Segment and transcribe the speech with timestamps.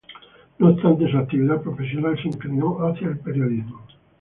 [0.57, 3.83] No obstante, su actividad profesional se inclinó hacia el periodismo.